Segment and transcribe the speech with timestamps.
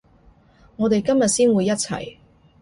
[0.77, 2.17] 我哋今日先會一齊